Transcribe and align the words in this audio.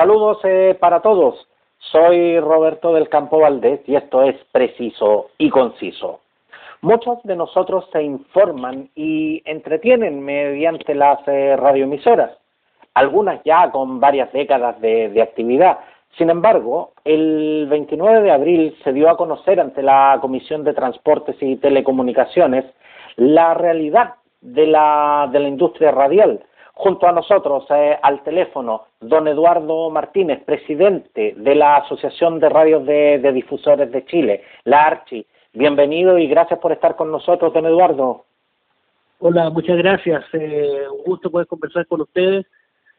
Saludos 0.00 0.38
eh, 0.44 0.78
para 0.80 1.00
todos. 1.00 1.46
Soy 1.76 2.40
Roberto 2.40 2.94
del 2.94 3.10
Campo 3.10 3.40
Valdés 3.40 3.82
y 3.86 3.96
esto 3.96 4.22
es 4.22 4.34
preciso 4.50 5.26
y 5.36 5.50
conciso. 5.50 6.20
Muchos 6.80 7.22
de 7.24 7.36
nosotros 7.36 7.84
se 7.92 8.02
informan 8.02 8.88
y 8.94 9.42
entretienen 9.44 10.24
mediante 10.24 10.94
las 10.94 11.18
eh, 11.28 11.54
radioemisoras, 11.54 12.30
algunas 12.94 13.44
ya 13.44 13.70
con 13.70 14.00
varias 14.00 14.32
décadas 14.32 14.80
de, 14.80 15.20
actividad. 15.20 15.80
Sin 16.16 16.30
embargo, 16.30 16.92
el 17.04 17.66
29 17.68 18.22
de 18.22 18.30
abril 18.30 18.76
se 18.82 18.94
dio 18.94 19.10
a 19.10 19.18
conocer 19.18 19.60
ante 19.60 19.82
la 19.82 20.16
Comisión 20.22 20.64
de 20.64 20.72
Transportes 20.72 21.36
y 21.40 21.56
Telecomunicaciones 21.56 22.64
la 23.16 23.52
realidad 23.52 24.14
de 24.40 24.66
la, 24.66 25.28
de 25.30 25.40
la 25.40 25.48
industria 25.48 25.90
radial, 25.90 26.42
junto 26.80 27.06
a 27.06 27.12
nosotros 27.12 27.64
eh, 27.68 27.98
al 28.02 28.22
teléfono 28.22 28.86
don 29.00 29.28
Eduardo 29.28 29.90
Martínez, 29.90 30.42
presidente 30.44 31.34
de 31.36 31.54
la 31.54 31.76
Asociación 31.76 32.40
de 32.40 32.48
Radios 32.48 32.86
de, 32.86 33.32
Difusores 33.34 33.92
de 33.92 34.06
Chile, 34.06 34.44
la 34.64 34.84
ARCHI. 34.84 35.26
Bienvenido 35.52 36.16
y 36.16 36.26
gracias 36.26 36.58
por 36.58 36.72
estar 36.72 36.96
con 36.96 37.12
nosotros, 37.12 37.52
don 37.52 37.66
Eduardo. 37.66 38.24
Hola, 39.18 39.50
muchas 39.50 39.76
gracias. 39.76 40.24
Eh, 40.32 40.84
un 40.90 41.04
gusto 41.04 41.30
poder 41.30 41.46
conversar 41.46 41.86
con 41.86 42.00
ustedes 42.00 42.46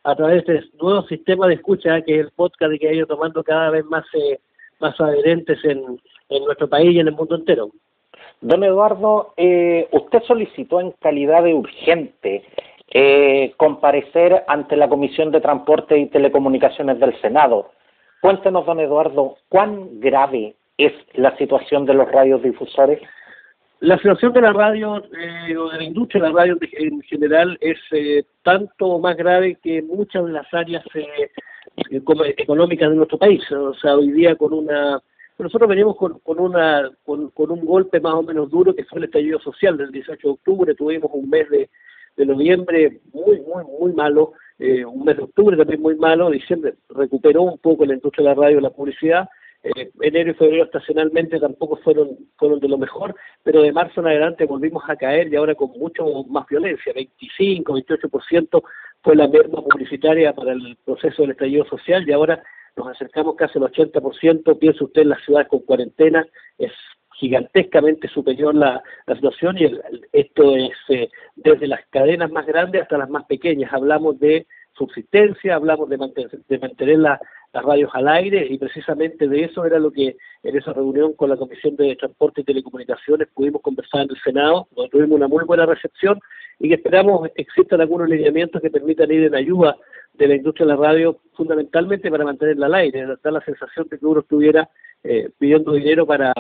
a 0.03 0.15
través 0.15 0.45
de 0.45 0.57
este 0.57 0.77
nuevo 0.79 1.01
sistema 1.07 1.47
de 1.47 1.55
escucha, 1.55 2.03
que 2.03 2.19
es 2.19 2.25
el 2.27 2.31
podcast 2.33 2.79
que 2.79 2.87
ha 2.87 2.93
ido 2.93 3.07
tomando 3.07 3.43
cada 3.43 3.71
vez 3.71 3.83
más, 3.85 4.05
eh, 4.13 4.39
más 4.79 4.99
adherentes 5.01 5.57
en, 5.65 5.99
en 6.29 6.45
nuestro 6.45 6.69
país 6.69 6.93
y 6.93 6.99
en 6.99 7.07
el 7.07 7.15
mundo 7.15 7.33
entero. 7.33 7.71
Don 8.41 8.63
Eduardo, 8.63 9.33
eh, 9.37 9.87
usted 9.91 10.21
solicitó 10.23 10.79
en 10.81 10.91
calidad 10.99 11.43
de 11.43 11.53
urgente 11.53 12.43
eh, 12.93 13.53
comparecer 13.57 14.43
ante 14.47 14.75
la 14.75 14.89
Comisión 14.89 15.31
de 15.31 15.41
Transporte 15.41 15.97
y 15.97 16.07
Telecomunicaciones 16.07 16.99
del 16.99 17.19
Senado. 17.21 17.71
Cuéntenos, 18.21 18.65
don 18.65 18.79
Eduardo, 18.79 19.37
¿cuán 19.49 19.99
grave 19.99 20.55
es 20.77 20.93
la 21.13 21.35
situación 21.37 21.85
de 21.85 21.93
los 21.93 22.11
radiodifusores? 22.11 23.01
La 23.79 23.97
situación 23.97 24.33
de 24.33 24.41
la 24.41 24.53
radio 24.53 24.97
eh, 24.97 25.57
o 25.57 25.69
de 25.69 25.77
la 25.77 25.83
industria 25.83 26.21
de 26.21 26.29
la 26.29 26.39
radio 26.39 26.57
en 26.73 27.01
general 27.01 27.57
es 27.61 27.79
eh, 27.91 28.23
tanto 28.43 28.99
más 28.99 29.17
grave 29.17 29.57
que 29.63 29.81
muchas 29.81 30.25
de 30.25 30.33
las 30.33 30.53
áreas 30.53 30.83
eh, 30.93 31.31
económicas 32.37 32.89
de 32.89 32.95
nuestro 32.95 33.17
país. 33.17 33.41
O 33.51 33.73
sea, 33.75 33.95
hoy 33.95 34.11
día 34.11 34.35
con 34.35 34.53
una 34.53 35.01
nosotros 35.39 35.67
venimos 35.67 35.95
con, 35.95 36.19
con, 36.19 36.39
una, 36.39 36.91
con, 37.03 37.31
con, 37.31 37.49
un 37.49 37.65
golpe 37.65 37.99
más 37.99 38.13
o 38.13 38.21
menos 38.21 38.51
duro 38.51 38.75
que 38.75 38.83
fue 38.83 38.99
el 38.99 39.05
estallido 39.05 39.39
social 39.39 39.75
del 39.75 39.91
18 39.91 40.27
de 40.27 40.33
octubre. 40.33 40.75
Tuvimos 40.75 41.09
un 41.11 41.27
mes 41.27 41.49
de, 41.49 41.67
de 42.15 42.25
noviembre 42.25 42.99
muy, 43.13 43.39
muy, 43.41 43.63
muy 43.63 43.93
malo, 43.93 44.33
eh, 44.59 44.85
un 44.85 45.03
mes 45.03 45.17
de 45.17 45.23
octubre 45.23 45.57
también 45.57 45.81
muy 45.81 45.95
malo, 45.95 46.29
diciembre 46.29 46.75
recuperó 46.89 47.43
un 47.43 47.57
poco 47.57 47.85
la 47.85 47.93
industria 47.93 48.29
de 48.29 48.35
la 48.35 48.41
radio 48.41 48.59
y 48.59 48.61
la 48.61 48.69
publicidad, 48.69 49.29
eh, 49.63 49.91
enero 50.01 50.31
y 50.31 50.33
febrero 50.33 50.63
estacionalmente 50.63 51.39
tampoco 51.39 51.77
fueron, 51.77 52.17
fueron 52.37 52.59
de 52.59 52.67
lo 52.67 52.77
mejor, 52.77 53.15
pero 53.43 53.61
de 53.61 53.71
marzo 53.71 54.01
en 54.01 54.07
adelante 54.07 54.45
volvimos 54.45 54.83
a 54.87 54.95
caer 54.95 55.31
y 55.31 55.35
ahora 55.35 55.53
con 55.53 55.69
mucho 55.71 56.05
más 56.29 56.47
violencia, 56.47 56.93
25, 56.93 57.73
28% 57.73 58.63
fue 59.03 59.15
la 59.15 59.27
merma 59.27 59.61
publicitaria 59.61 60.33
para 60.33 60.53
el 60.53 60.77
proceso 60.83 61.21
del 61.21 61.31
estallido 61.31 61.65
social 61.65 62.07
y 62.07 62.11
ahora 62.11 62.41
nos 62.75 62.87
acercamos 62.87 63.35
casi 63.35 63.59
al 63.59 63.65
80%, 63.65 64.57
piensa 64.57 64.83
usted 64.83 65.01
en 65.03 65.09
las 65.09 65.23
ciudades 65.23 65.47
con 65.47 65.59
cuarentena, 65.59 66.25
es 66.57 66.71
gigantescamente 67.13 68.07
superior 68.07 68.55
la, 68.55 68.81
situación 69.07 69.57
y 69.57 69.69
esto 70.11 70.55
es 70.55 70.71
eh, 70.89 71.09
desde 71.35 71.67
las 71.67 71.85
cadenas 71.89 72.31
más 72.31 72.45
grandes 72.45 72.81
hasta 72.81 72.97
las 72.97 73.09
más 73.09 73.25
pequeñas. 73.25 73.71
Hablamos 73.73 74.19
de 74.19 74.47
subsistencia, 74.73 75.55
hablamos 75.55 75.89
de 75.89 75.97
mantener, 75.97 76.31
de 76.47 76.59
mantener 76.59 76.99
las 76.99 77.19
radios 77.53 77.91
al 77.93 78.07
aire 78.07 78.47
y 78.49 78.57
precisamente 78.57 79.27
de 79.27 79.43
eso 79.43 79.65
era 79.65 79.77
lo 79.77 79.91
que 79.91 80.15
en 80.43 80.57
esa 80.57 80.73
reunión 80.73 81.13
con 81.13 81.29
la 81.29 81.37
Comisión 81.37 81.75
de 81.75 81.95
Transporte 81.95 82.41
y 82.41 82.43
Telecomunicaciones 82.45 83.27
pudimos 83.33 83.61
conversar 83.61 84.01
en 84.01 84.11
el 84.11 84.21
Senado, 84.23 84.67
donde 84.71 84.89
tuvimos 84.89 85.17
una 85.17 85.27
muy 85.27 85.43
buena 85.43 85.65
recepción 85.65 86.19
y 86.59 86.69
que 86.69 86.75
esperamos 86.75 87.29
existan 87.35 87.81
algunos 87.81 88.07
lineamientos 88.07 88.61
que 88.61 88.69
permitan 88.69 89.11
ir 89.11 89.23
en 89.23 89.35
ayuda 89.35 89.75
de 90.13 90.27
la 90.27 90.35
industria 90.35 90.65
de 90.65 90.73
la 90.73 90.79
radio 90.79 91.19
fundamentalmente 91.33 92.09
para 92.09 92.23
mantenerla 92.23 92.67
al 92.67 92.75
aire, 92.75 93.05
dar 93.23 93.33
la 93.33 93.41
sensación 93.41 93.87
de 93.89 93.97
que 93.97 94.05
uno 94.05 94.21
estuviera 94.21 94.69
eh, 95.03 95.29
pidiendo 95.37 95.73
dinero 95.73 96.05
para 96.05 96.33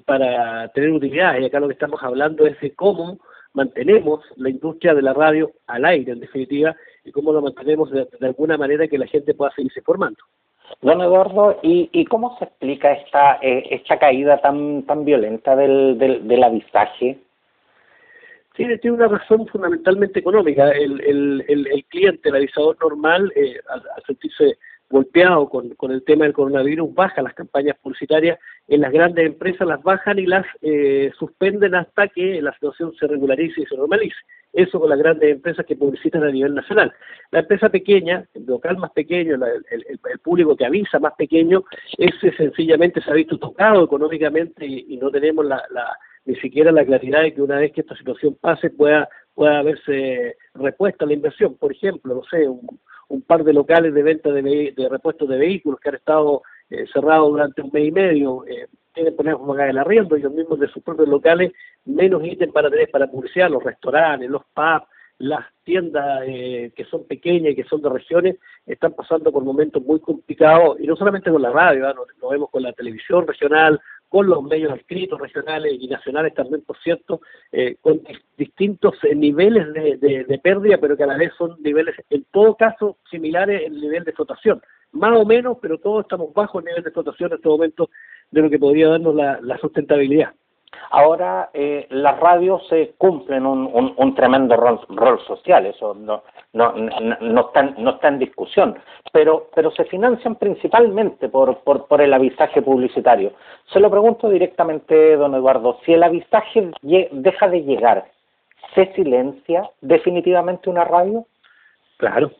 para 0.00 0.68
tener 0.68 0.90
utilidad. 0.90 1.38
Y 1.38 1.44
acá 1.44 1.60
lo 1.60 1.68
que 1.68 1.74
estamos 1.74 2.02
hablando 2.02 2.46
es 2.46 2.58
de 2.60 2.74
cómo 2.74 3.18
mantenemos 3.54 4.20
la 4.36 4.50
industria 4.50 4.94
de 4.94 5.02
la 5.02 5.12
radio 5.12 5.52
al 5.66 5.84
aire, 5.84 6.12
en 6.12 6.20
definitiva, 6.20 6.74
y 7.04 7.12
cómo 7.12 7.32
lo 7.32 7.42
mantenemos 7.42 7.90
de, 7.90 8.06
alguna 8.20 8.56
manera 8.56 8.88
que 8.88 8.98
la 8.98 9.06
gente 9.06 9.34
pueda 9.34 9.52
seguirse 9.54 9.82
formando. 9.82 10.20
Don 10.80 11.00
Eduardo, 11.00 11.58
¿y, 11.62 11.90
y 11.92 12.04
cómo 12.06 12.38
se 12.38 12.46
explica 12.46 12.92
esta 12.92 13.38
eh, 13.42 13.68
esta 13.70 13.98
caída 13.98 14.38
tan 14.40 14.84
tan 14.84 15.04
violenta 15.04 15.54
del, 15.54 15.98
del, 15.98 16.26
del 16.26 16.42
avisaje? 16.42 17.18
Sí, 18.56 18.66
tiene 18.80 18.96
una 18.96 19.08
razón 19.08 19.46
fundamentalmente 19.48 20.20
económica. 20.20 20.70
El, 20.70 21.00
el, 21.00 21.44
el, 21.48 21.66
el 21.66 21.84
cliente, 21.86 22.28
el 22.28 22.36
avisador 22.36 22.76
normal, 22.80 23.32
eh, 23.34 23.56
al 23.68 23.82
sentirse 24.06 24.58
golpeado 24.92 25.48
con, 25.48 25.70
con 25.70 25.90
el 25.90 26.04
tema 26.04 26.24
del 26.24 26.34
coronavirus, 26.34 26.94
baja 26.94 27.22
las 27.22 27.34
campañas 27.34 27.76
publicitarias, 27.82 28.38
en 28.68 28.82
las 28.82 28.92
grandes 28.92 29.26
empresas 29.26 29.66
las 29.66 29.82
bajan 29.82 30.18
y 30.18 30.26
las 30.26 30.46
eh, 30.60 31.10
suspenden 31.18 31.74
hasta 31.74 32.08
que 32.08 32.40
la 32.40 32.52
situación 32.52 32.92
se 33.00 33.06
regularice 33.06 33.62
y 33.62 33.66
se 33.66 33.76
normalice. 33.76 34.16
Eso 34.52 34.78
con 34.78 34.90
las 34.90 34.98
grandes 34.98 35.32
empresas 35.32 35.64
que 35.64 35.76
publicitan 35.76 36.22
a 36.24 36.30
nivel 36.30 36.54
nacional. 36.54 36.92
La 37.30 37.40
empresa 37.40 37.70
pequeña, 37.70 38.26
el 38.34 38.44
local 38.44 38.76
más 38.76 38.92
pequeño, 38.92 39.34
el, 39.34 39.98
público 40.22 40.54
que 40.56 40.66
avisa 40.66 40.98
más 41.00 41.14
pequeño, 41.14 41.64
ese 41.96 42.30
sencillamente 42.36 43.00
se 43.00 43.10
ha 43.10 43.14
visto 43.14 43.38
tocado 43.38 43.84
económicamente 43.84 44.66
y, 44.66 44.96
no 44.98 45.10
tenemos 45.10 45.44
la, 45.46 45.64
la, 45.70 45.96
ni 46.26 46.36
siquiera 46.36 46.70
la 46.70 46.84
claridad 46.84 47.22
de 47.22 47.34
que 47.34 47.42
una 47.42 47.56
vez 47.56 47.72
que 47.72 47.80
esta 47.80 47.96
situación 47.96 48.36
pase 48.40 48.70
pueda 48.70 49.08
pueda 49.34 49.62
verse 49.62 50.36
repuesta 50.54 51.06
la 51.06 51.14
inversión. 51.14 51.56
Por 51.56 51.72
ejemplo, 51.72 52.14
no 52.14 52.22
sé, 52.24 52.46
un, 52.48 52.78
un 53.08 53.22
par 53.22 53.44
de 53.44 53.52
locales 53.52 53.94
de 53.94 54.02
venta 54.02 54.30
de, 54.30 54.72
de 54.76 54.88
repuestos 54.88 55.28
de 55.28 55.38
vehículos 55.38 55.80
que 55.80 55.90
han 55.90 55.94
estado 55.96 56.42
eh, 56.70 56.86
cerrados 56.92 57.30
durante 57.30 57.62
un 57.62 57.70
mes 57.72 57.88
y 57.88 57.92
medio, 57.92 58.44
eh, 58.46 58.66
tienen 58.94 59.12
que 59.12 59.16
poner 59.16 59.34
como 59.34 59.54
el 59.54 59.78
arriendo, 59.78 60.16
ellos 60.16 60.32
mismos 60.32 60.58
de 60.58 60.68
sus 60.68 60.82
propios 60.82 61.08
locales, 61.08 61.52
menos 61.84 62.24
ítems 62.24 62.52
para 62.52 62.70
tener 62.70 62.90
para 62.90 63.06
publicidad, 63.06 63.50
los 63.50 63.62
restaurantes, 63.62 64.30
los 64.30 64.42
pubs, 64.54 64.86
las 65.18 65.44
tiendas 65.64 66.22
eh, 66.26 66.72
que 66.74 66.84
son 66.86 67.06
pequeñas 67.06 67.52
y 67.52 67.56
que 67.56 67.64
son 67.64 67.80
de 67.80 67.90
regiones, 67.90 68.36
están 68.66 68.92
pasando 68.92 69.30
por 69.30 69.44
momentos 69.44 69.82
muy 69.82 70.00
complicados, 70.00 70.80
y 70.80 70.86
no 70.86 70.96
solamente 70.96 71.30
con 71.30 71.42
la 71.42 71.50
radio, 71.50 71.92
¿no? 71.94 72.04
lo 72.20 72.28
vemos 72.28 72.50
con 72.50 72.62
la 72.62 72.72
televisión 72.72 73.26
regional, 73.26 73.80
con 74.12 74.26
los 74.26 74.42
medios 74.42 74.78
escritos 74.78 75.18
regionales 75.18 75.72
y 75.80 75.88
nacionales 75.88 76.34
también, 76.34 76.60
por 76.60 76.76
cierto, 76.82 77.22
eh, 77.50 77.76
con 77.80 78.02
distintos 78.36 78.92
eh, 79.04 79.14
niveles 79.14 79.72
de, 79.72 80.40
pérdida, 80.42 80.76
pero 80.76 80.98
que 80.98 81.04
a 81.04 81.06
la 81.06 81.16
vez 81.16 81.32
son 81.38 81.56
niveles, 81.62 81.96
en 82.10 82.22
todo 82.30 82.54
caso, 82.54 82.98
similares 83.10 83.62
en 83.62 83.72
el 83.72 83.80
nivel 83.80 84.04
de 84.04 84.10
explotación. 84.10 84.60
Más 84.92 85.18
o 85.18 85.24
menos, 85.24 85.56
pero 85.62 85.78
todos 85.78 86.02
estamos 86.02 86.34
bajo 86.34 86.58
el 86.58 86.66
nivel 86.66 86.82
de 86.82 86.90
explotación 86.90 87.32
en 87.32 87.36
este 87.36 87.48
momento 87.48 87.88
de 88.30 88.42
lo 88.42 88.50
que 88.50 88.58
podría 88.58 88.88
darnos 88.88 89.14
la 89.14 89.58
sustentabilidad. 89.58 90.34
Ahora 90.90 91.50
eh, 91.54 91.86
las 91.90 92.18
radios 92.20 92.66
se 92.68 92.94
cumplen 92.98 93.46
un, 93.46 93.94
un, 93.96 94.14
tremendo 94.14 94.56
rol, 94.56 95.20
social, 95.26 95.66
eso 95.66 95.94
no, 95.94 96.22
no, 96.52 96.74
no, 96.74 97.40
está, 97.40 97.62
no 97.62 97.90
está 97.90 98.08
en 98.08 98.18
discusión, 98.18 98.78
pero, 99.10 99.48
pero 99.54 99.70
se 99.70 99.84
financian 99.84 100.36
principalmente 100.36 101.28
por, 101.28 101.60
por, 101.60 101.86
por 101.86 102.02
el 102.02 102.12
avisaje 102.12 102.60
publicitario. 102.60 103.32
Se 103.72 103.80
lo 103.80 103.90
pregunto 103.90 104.28
directamente, 104.28 105.16
don 105.16 105.34
Eduardo, 105.34 105.78
si 105.84 105.94
el 105.94 106.02
avisaje 106.02 106.70
deja 106.82 107.48
de 107.48 107.62
llegar, 107.62 108.04
¿se 108.74 108.92
silencia 108.94 109.68
definitivamente 109.80 110.68
una 110.68 110.84
radio? 110.84 111.26
Claro, 111.96 112.32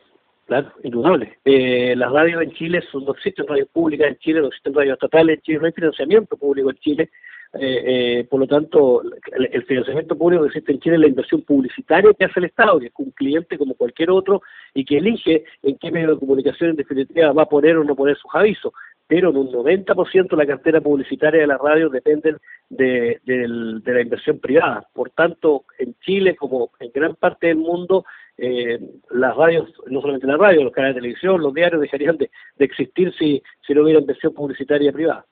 claro, 0.45 0.71
indudable. 0.83 1.37
Eh, 1.45 1.95
las 1.95 2.11
radios 2.11 2.43
en 2.43 2.51
Chile 2.51 2.83
son, 2.91 3.05
no 3.05 3.13
existen 3.13 3.47
radios 3.47 3.69
públicas 3.69 4.09
en 4.09 4.17
Chile, 4.17 4.41
no 4.41 4.47
existen 4.47 4.73
radios 4.73 4.93
estatales 4.93 5.37
en 5.37 5.41
Chile, 5.41 5.59
no 5.59 5.65
hay 5.65 5.71
financiamiento 5.71 6.37
público 6.37 6.69
en 6.69 6.77
Chile. 6.77 7.09
Eh, 7.55 7.83
eh, 8.19 8.23
por 8.23 8.39
lo 8.39 8.47
tanto, 8.47 9.03
el, 9.31 9.63
financiamiento 9.65 10.17
público 10.17 10.41
que 10.41 10.47
existe 10.47 10.71
en 10.71 10.79
Chile 10.79 10.95
es 10.95 11.01
la 11.01 11.07
inversión 11.07 11.41
publicitaria 11.43 12.11
que 12.17 12.25
hace 12.25 12.39
el 12.39 12.45
Estado, 12.45 12.79
que 12.79 12.87
es 12.87 12.93
un 12.97 13.11
cliente 13.11 13.59
como 13.59 13.75
cualquier 13.75 14.09
otro 14.09 14.41
y 14.73 14.83
que 14.83 14.97
elige 14.97 15.43
en 15.61 15.77
qué 15.77 15.91
medio 15.91 16.13
de 16.13 16.19
comunicación 16.19 16.71
en 16.71 16.77
definitiva 16.77 17.31
va 17.31 17.43
a 17.43 17.49
poner 17.49 17.77
o 17.77 17.83
no 17.83 17.95
poner 17.95 18.17
sus 18.17 18.33
avisos. 18.33 18.73
Pero 19.05 19.29
en 19.29 19.37
un 19.37 19.51
90% 19.51 20.35
la 20.35 20.47
cartera 20.47 20.81
publicitaria 20.81 21.41
de 21.41 21.47
la 21.47 21.59
radio 21.59 21.89
depende 21.89 22.37
de, 22.69 23.19
la 23.25 24.01
inversión 24.01 24.39
privada. 24.39 24.87
Por 24.91 25.11
tanto, 25.11 25.65
en 25.77 25.93
Chile, 25.99 26.35
como 26.35 26.71
en 26.79 26.91
gran 26.91 27.15
parte 27.15 27.47
del 27.47 27.57
mundo, 27.57 28.05
eh, 28.35 28.79
las 29.11 29.35
radios, 29.35 29.71
no 29.87 30.01
solamente 30.01 30.25
la 30.25 30.37
radio, 30.37 30.63
los 30.63 30.73
canales 30.73 30.95
de 30.95 31.01
televisión, 31.01 31.39
los 31.39 31.53
diarios 31.53 31.81
dejarían 31.81 32.17
de, 32.17 32.31
de 32.57 32.65
existir 32.65 33.13
si 33.13 33.43
no 33.69 33.83
hubiera 33.83 33.99
inversión 33.99 34.33
publicitaria 34.33 34.91
privada 34.91 35.25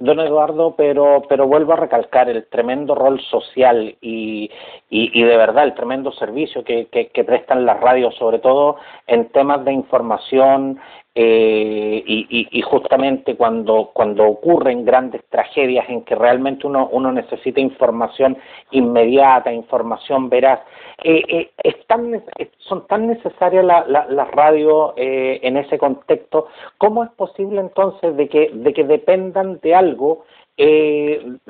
don 0.00 0.18
Eduardo, 0.18 0.74
pero, 0.76 1.22
pero 1.28 1.46
vuelvo 1.46 1.74
a 1.74 1.76
recalcar 1.76 2.28
el 2.30 2.46
tremendo 2.46 2.94
rol 2.94 3.20
social 3.20 3.96
y, 4.00 4.50
y, 4.88 5.22
de 5.22 5.36
verdad 5.36 5.64
el 5.64 5.74
tremendo 5.74 6.10
servicio 6.12 6.64
que, 6.64 6.86
que, 6.86 7.24
prestan 7.24 7.66
las 7.66 7.78
radios, 7.80 8.14
sobre 8.16 8.38
todo 8.38 8.76
en 9.06 9.28
temas 9.28 9.62
de 9.64 9.72
información, 9.72 10.80
eh, 11.12 12.04
y, 12.06 12.62
justamente 12.62 13.34
cuando, 13.36 13.90
cuando 13.92 14.24
ocurren 14.26 14.84
grandes 14.84 15.24
tragedias 15.28 15.88
en 15.88 16.04
que 16.04 16.14
realmente 16.14 16.68
uno, 16.68 16.88
uno 16.92 17.10
necesita 17.10 17.58
información 17.58 18.38
inmediata, 18.70 19.52
información 19.52 20.28
veraz, 20.28 20.60
eh, 21.02 21.50
eh, 21.64 22.50
son 22.58 22.86
tan 22.86 23.08
necesarias 23.08 23.64
las 23.64 23.88
la, 23.88 24.24
radios 24.26 24.92
en 24.96 25.56
ese 25.56 25.78
contexto, 25.78 26.46
¿cómo 26.78 27.02
es 27.02 27.10
posible 27.10 27.60
entonces 27.60 28.16
de 28.16 28.28
que, 28.28 28.50
de 28.54 28.72
que 28.72 28.84
dependan 28.84 29.58
de 29.60 29.74
algo 29.74 30.24
de, 30.56 31.40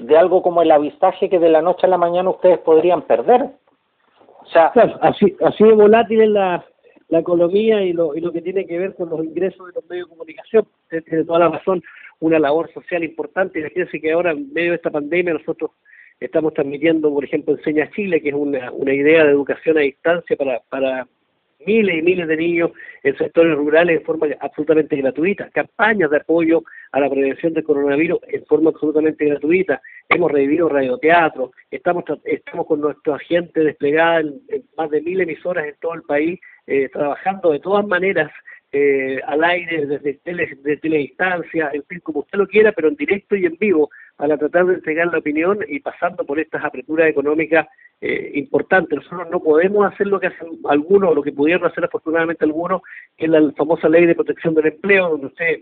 de, 0.00 0.18
algo 0.18 0.42
como 0.42 0.62
el 0.62 0.70
avistaje 0.70 1.28
que 1.28 1.38
de 1.38 1.50
la 1.50 1.60
noche 1.60 1.86
a 1.86 1.90
la 1.90 1.98
mañana 1.98 2.30
ustedes 2.30 2.58
podrían 2.60 3.02
perder. 3.02 3.50
O 4.40 4.46
sea, 4.46 4.72
así, 5.02 5.36
así 5.44 5.64
de 5.64 5.74
volátil 5.74 6.22
es 6.22 6.28
la, 6.30 6.64
la 7.14 7.20
economía 7.20 7.80
y 7.84 7.92
lo, 7.92 8.16
y 8.16 8.20
lo 8.20 8.32
que 8.32 8.42
tiene 8.42 8.66
que 8.66 8.76
ver 8.76 8.96
con 8.96 9.08
los 9.08 9.24
ingresos 9.24 9.68
de 9.68 9.72
los 9.74 9.88
medios 9.88 10.08
de 10.08 10.16
comunicación. 10.16 10.66
tiene 10.88 11.24
toda 11.24 11.38
la 11.38 11.48
razón, 11.48 11.80
una 12.18 12.40
labor 12.40 12.72
social 12.72 13.04
importante. 13.04 13.60
Imagínense 13.60 14.00
que 14.00 14.10
ahora, 14.10 14.32
en 14.32 14.52
medio 14.52 14.70
de 14.70 14.76
esta 14.76 14.90
pandemia, 14.90 15.34
nosotros 15.34 15.70
estamos 16.18 16.52
transmitiendo, 16.54 17.14
por 17.14 17.24
ejemplo, 17.24 17.54
Enseña 17.54 17.88
Chile, 17.92 18.20
que 18.20 18.30
es 18.30 18.34
una, 18.34 18.72
una 18.72 18.92
idea 18.92 19.22
de 19.22 19.30
educación 19.30 19.78
a 19.78 19.82
distancia 19.82 20.36
para, 20.36 20.58
para 20.68 21.06
miles 21.66 21.98
y 21.98 22.02
miles 22.02 22.28
de 22.28 22.36
niños 22.36 22.70
en 23.02 23.16
sectores 23.16 23.56
rurales 23.56 24.00
en 24.00 24.04
forma 24.04 24.26
absolutamente 24.40 24.96
gratuita, 24.96 25.50
campañas 25.50 26.10
de 26.10 26.18
apoyo 26.18 26.62
a 26.92 27.00
la 27.00 27.10
prevención 27.10 27.54
del 27.54 27.64
coronavirus 27.64 28.18
en 28.28 28.44
forma 28.46 28.70
absolutamente 28.70 29.24
gratuita, 29.24 29.80
hemos 30.08 30.30
revivido 30.30 30.68
radioteatro, 30.68 31.52
estamos 31.70 32.04
estamos 32.24 32.66
con 32.66 32.80
nuestra 32.80 33.18
gente 33.18 33.60
desplegada 33.60 34.20
en, 34.20 34.40
más 34.76 34.90
de 34.90 35.00
mil 35.00 35.20
emisoras 35.20 35.66
en 35.66 35.74
todo 35.80 35.94
el 35.94 36.02
país, 36.02 36.40
eh, 36.66 36.88
trabajando 36.88 37.52
de 37.52 37.60
todas 37.60 37.86
maneras 37.86 38.30
eh, 38.76 39.20
al 39.28 39.44
aire, 39.44 39.86
desde 39.86 40.14
tele, 40.14 40.58
de 40.62 40.76
teledistancia, 40.78 41.70
en 41.72 41.84
fin, 41.84 42.00
como 42.00 42.20
usted 42.20 42.38
lo 42.38 42.48
quiera, 42.48 42.72
pero 42.72 42.88
en 42.88 42.96
directo 42.96 43.36
y 43.36 43.46
en 43.46 43.56
vivo, 43.56 43.88
para 44.16 44.36
tratar 44.36 44.66
de 44.66 44.74
entregar 44.74 45.06
la 45.12 45.18
opinión 45.18 45.60
y 45.68 45.78
pasando 45.78 46.24
por 46.24 46.40
estas 46.40 46.64
aperturas 46.64 47.08
económicas 47.08 47.68
eh, 48.00 48.32
importantes. 48.34 48.98
Nosotros 48.98 49.28
no 49.30 49.40
podemos 49.40 49.86
hacer 49.86 50.08
lo 50.08 50.18
que 50.18 50.26
hacen 50.26 50.48
algunos, 50.68 51.14
lo 51.14 51.22
que 51.22 51.30
pudieron 51.30 51.70
hacer 51.70 51.84
afortunadamente 51.84 52.44
algunos, 52.44 52.82
que 53.16 53.26
es 53.26 53.30
la 53.30 53.52
famosa 53.52 53.88
ley 53.88 54.06
de 54.06 54.16
protección 54.16 54.54
del 54.56 54.66
empleo, 54.66 55.10
donde 55.10 55.26
usted 55.28 55.60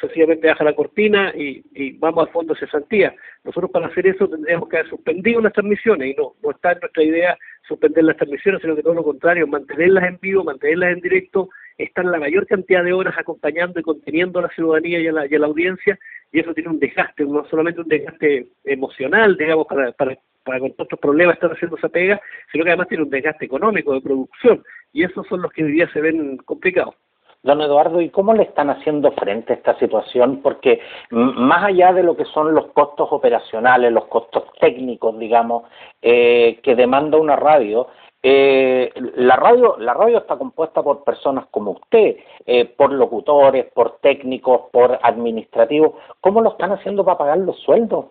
sencillamente 0.00 0.48
baja 0.48 0.64
la 0.64 0.74
cortina 0.74 1.32
y, 1.34 1.62
vamos 1.98 2.26
al 2.26 2.32
fondo 2.32 2.54
de 2.54 2.60
cesantía. 2.60 3.14
Nosotros 3.44 3.70
para 3.70 3.86
hacer 3.86 4.06
eso 4.06 4.28
tendríamos 4.28 4.68
que 4.68 4.78
haber 4.78 4.90
suspendido 4.90 5.40
las 5.40 5.52
transmisiones 5.52 6.08
y 6.08 6.14
no, 6.14 6.34
no 6.42 6.50
está 6.50 6.72
en 6.72 6.80
nuestra 6.80 7.02
idea 7.02 7.38
suspender 7.66 8.04
las 8.04 8.16
transmisiones, 8.16 8.60
sino 8.60 8.74
que 8.74 8.82
todo 8.82 8.94
lo 8.94 9.04
contrario, 9.04 9.46
mantenerlas 9.46 10.04
en 10.04 10.18
vivo, 10.20 10.42
mantenerlas 10.42 10.94
en 10.94 11.00
directo, 11.00 11.50
estar 11.76 12.04
la 12.04 12.18
mayor 12.18 12.46
cantidad 12.46 12.82
de 12.82 12.92
horas 12.92 13.14
acompañando 13.16 13.78
y 13.78 13.82
conteniendo 13.82 14.38
a 14.38 14.42
la 14.42 14.48
ciudadanía 14.48 15.00
y 15.00 15.06
a 15.06 15.12
la, 15.12 15.26
y 15.26 15.34
a 15.34 15.38
la 15.38 15.46
audiencia, 15.46 15.98
y 16.32 16.40
eso 16.40 16.54
tiene 16.54 16.70
un 16.70 16.78
desgaste, 16.78 17.24
no 17.24 17.46
solamente 17.48 17.80
un 17.80 17.88
desgaste 17.88 18.48
emocional, 18.64 19.36
digamos, 19.36 19.66
para, 19.66 19.92
para, 19.92 20.18
para 20.44 20.60
con 20.60 20.72
todos 20.72 20.86
estos 20.86 20.98
problemas 20.98 21.34
estar 21.34 21.52
haciendo 21.52 21.76
esa 21.76 21.88
pega, 21.88 22.20
sino 22.50 22.64
que 22.64 22.70
además 22.70 22.88
tiene 22.88 23.04
un 23.04 23.10
desgaste 23.10 23.44
económico 23.44 23.92
de 23.92 24.00
producción, 24.00 24.62
y 24.92 25.04
esos 25.04 25.26
son 25.28 25.42
los 25.42 25.52
que 25.52 25.64
hoy 25.64 25.72
día 25.72 25.88
se 25.92 26.00
ven 26.00 26.38
complicados. 26.38 26.94
Don 27.42 27.60
Eduardo, 27.60 28.00
¿y 28.00 28.10
cómo 28.10 28.34
le 28.34 28.42
están 28.42 28.68
haciendo 28.68 29.12
frente 29.12 29.52
a 29.52 29.56
esta 29.56 29.78
situación? 29.78 30.40
Porque 30.42 30.80
más 31.10 31.64
allá 31.64 31.92
de 31.92 32.02
lo 32.02 32.16
que 32.16 32.24
son 32.24 32.52
los 32.52 32.66
costos 32.72 33.08
operacionales, 33.12 33.92
los 33.92 34.06
costos 34.06 34.44
técnicos, 34.60 35.16
digamos, 35.18 35.62
eh, 36.02 36.58
que 36.62 36.74
demanda 36.74 37.16
una 37.16 37.36
radio, 37.36 37.86
eh, 38.20 38.92
la 39.14 39.36
radio 39.36 39.76
la 39.78 39.94
radio 39.94 40.18
está 40.18 40.36
compuesta 40.36 40.82
por 40.82 41.04
personas 41.04 41.46
como 41.52 41.70
usted, 41.72 42.16
eh, 42.44 42.64
por 42.64 42.92
locutores, 42.92 43.66
por 43.72 43.98
técnicos, 43.98 44.62
por 44.72 44.98
administrativos. 45.02 45.92
¿Cómo 46.20 46.40
lo 46.40 46.50
están 46.50 46.72
haciendo 46.72 47.04
para 47.04 47.18
pagar 47.18 47.38
los 47.38 47.56
sueldos? 47.60 48.06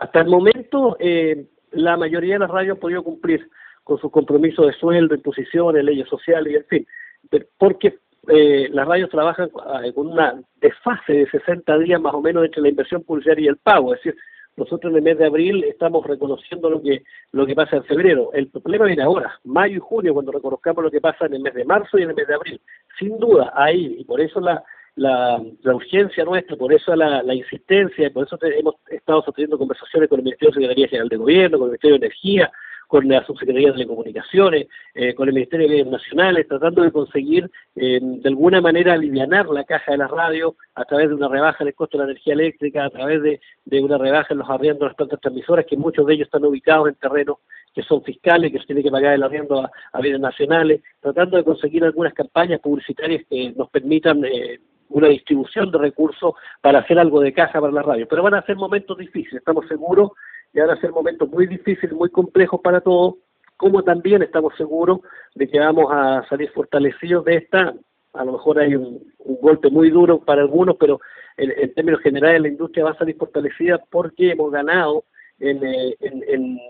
Hasta 0.00 0.20
el 0.20 0.26
momento, 0.26 0.96
eh, 0.98 1.46
la 1.70 1.96
mayoría 1.96 2.34
de 2.34 2.40
las 2.40 2.50
radios 2.50 2.76
han 2.76 2.80
podido 2.80 3.04
cumplir 3.04 3.48
con 3.84 3.98
sus 3.98 4.10
compromisos 4.10 4.66
de 4.66 4.72
sueldo, 4.72 5.14
imposiciones, 5.14 5.84
leyes 5.84 6.08
sociales 6.08 6.52
y 6.52 6.56
en 6.56 6.64
fin 6.64 6.86
porque 7.58 7.98
eh, 8.28 8.68
las 8.70 8.86
radios 8.86 9.10
trabajan 9.10 9.50
con 9.94 10.06
una 10.08 10.40
desfase 10.60 11.12
de 11.12 11.30
60 11.30 11.78
días 11.78 12.00
más 12.00 12.14
o 12.14 12.22
menos 12.22 12.44
entre 12.44 12.62
la 12.62 12.68
inversión 12.68 13.02
publicitaria 13.02 13.44
y 13.44 13.48
el 13.48 13.56
pago, 13.58 13.94
es 13.94 14.02
decir, 14.02 14.18
nosotros 14.56 14.92
en 14.92 14.98
el 14.98 15.02
mes 15.02 15.18
de 15.18 15.26
abril 15.26 15.64
estamos 15.64 16.06
reconociendo 16.06 16.70
lo 16.70 16.80
que 16.80 17.02
lo 17.32 17.44
que 17.44 17.54
pasa 17.54 17.76
en 17.76 17.84
febrero. 17.84 18.30
El 18.32 18.48
problema 18.48 18.86
viene 18.86 19.02
ahora, 19.02 19.38
mayo 19.44 19.76
y 19.76 19.80
junio, 19.80 20.14
cuando 20.14 20.32
reconozcamos 20.32 20.84
lo 20.84 20.90
que 20.90 21.00
pasa 21.00 21.26
en 21.26 21.34
el 21.34 21.42
mes 21.42 21.54
de 21.54 21.64
marzo 21.64 21.98
y 21.98 22.02
en 22.02 22.10
el 22.10 22.16
mes 22.16 22.28
de 22.28 22.34
abril. 22.34 22.60
Sin 22.98 23.18
duda, 23.18 23.52
ahí, 23.54 23.96
y 23.98 24.04
por 24.04 24.20
eso 24.20 24.40
la, 24.40 24.62
la, 24.96 25.42
la 25.62 25.74
urgencia 25.74 26.24
nuestra, 26.24 26.56
por 26.56 26.72
eso 26.72 26.94
la, 26.94 27.22
la 27.22 27.34
insistencia, 27.34 28.10
por 28.10 28.26
eso 28.26 28.38
hemos 28.42 28.76
estado 28.90 29.22
sosteniendo 29.22 29.58
conversaciones 29.58 30.08
con 30.08 30.20
el 30.20 30.24
Ministerio 30.24 30.50
de 30.50 30.54
Secretaría 30.54 30.88
General 30.88 31.08
de 31.08 31.16
Gobierno, 31.16 31.58
con 31.58 31.66
el 31.66 31.70
Ministerio 31.70 31.98
de 31.98 32.06
Energía, 32.06 32.52
con 32.86 33.08
la 33.08 33.24
Subsecretaría 33.24 33.68
de 33.68 33.74
Telecomunicaciones, 33.74 34.66
eh, 34.94 35.14
con 35.14 35.28
el 35.28 35.34
Ministerio 35.34 35.66
de 35.66 35.72
Medios 35.72 35.88
Nacionales, 35.88 36.46
tratando 36.48 36.82
de 36.82 36.92
conseguir 36.92 37.50
eh, 37.76 37.98
de 38.02 38.28
alguna 38.28 38.60
manera 38.60 38.92
aliviar 38.92 39.24
la 39.24 39.64
caja 39.64 39.92
de 39.92 39.98
la 39.98 40.08
radio 40.08 40.56
a 40.74 40.84
través 40.84 41.08
de 41.08 41.14
una 41.14 41.28
rebaja 41.28 41.64
del 41.64 41.74
costo 41.74 41.98
de 41.98 42.04
la 42.04 42.10
energía 42.10 42.34
eléctrica, 42.34 42.84
a 42.84 42.90
través 42.90 43.22
de, 43.22 43.40
de 43.64 43.80
una 43.80 43.98
rebaja 43.98 44.28
en 44.30 44.38
los 44.38 44.50
arriendos 44.50 44.80
de 44.80 44.86
las 44.86 44.96
plantas 44.96 45.20
transmisoras, 45.20 45.66
que 45.66 45.76
muchos 45.76 46.06
de 46.06 46.14
ellos 46.14 46.26
están 46.26 46.44
ubicados 46.44 46.88
en 46.88 46.94
terrenos 46.96 47.38
que 47.74 47.82
son 47.82 48.02
fiscales, 48.02 48.52
que 48.52 48.58
se 48.58 48.66
tiene 48.66 48.82
que 48.82 48.90
pagar 48.90 49.14
el 49.14 49.22
arriendo 49.22 49.60
a, 49.60 49.70
a 49.92 50.00
bienes 50.00 50.20
nacionales, 50.20 50.80
tratando 51.00 51.36
de 51.36 51.44
conseguir 51.44 51.82
algunas 51.84 52.14
campañas 52.14 52.60
publicitarias 52.60 53.24
que 53.28 53.52
nos 53.56 53.68
permitan 53.70 54.24
eh, 54.24 54.60
una 54.90 55.08
distribución 55.08 55.70
de 55.70 55.78
recursos 55.78 56.34
para 56.60 56.80
hacer 56.80 56.98
algo 56.98 57.20
de 57.20 57.32
caja 57.32 57.60
para 57.60 57.72
la 57.72 57.82
radio. 57.82 58.06
Pero 58.08 58.22
van 58.22 58.34
a 58.34 58.46
ser 58.46 58.56
momentos 58.56 58.96
difíciles, 58.96 59.38
estamos 59.38 59.66
seguros 59.66 60.12
y 60.54 60.60
van 60.60 60.70
a 60.70 60.80
ser 60.80 60.92
momentos 60.92 61.28
muy 61.28 61.46
difíciles, 61.46 61.92
muy 61.92 62.08
complejos 62.10 62.60
para 62.62 62.80
todos, 62.80 63.16
como 63.56 63.82
también 63.82 64.22
estamos 64.22 64.54
seguros 64.56 65.00
de 65.34 65.48
que 65.48 65.58
vamos 65.58 65.86
a 65.90 66.24
salir 66.28 66.50
fortalecidos 66.50 67.24
de 67.24 67.36
esta. 67.36 67.74
A 68.12 68.24
lo 68.24 68.32
mejor 68.32 68.60
hay 68.60 68.76
un, 68.76 69.12
golpe 69.40 69.68
muy 69.68 69.90
duro 69.90 70.20
para 70.20 70.42
algunos, 70.42 70.76
pero 70.78 71.00
en, 71.36 71.74
términos 71.74 72.00
generales 72.02 72.42
la 72.42 72.48
industria 72.48 72.84
va 72.84 72.92
a 72.92 72.98
salir 72.98 73.16
fortalecida 73.16 73.82
porque 73.90 74.30
hemos 74.30 74.52
ganado 74.52 75.04
en, 75.40 75.64
eh, 75.64 75.96
en, 76.00 76.60